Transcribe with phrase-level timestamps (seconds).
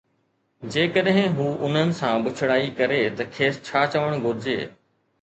[0.73, 4.59] جيڪڏھن ھو انھن سان بڇڙائي ڪري تہ کيس ڇا چوڻ گھرجي؟